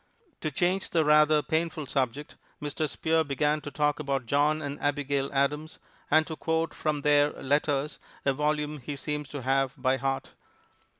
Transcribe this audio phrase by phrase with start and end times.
[0.39, 2.89] To change the rather painful subject, Mr.
[2.89, 5.77] Spear began to talk about John and Abigail Adams,
[6.09, 10.33] and to quote from their "Letters," a volume he seems to have by heart.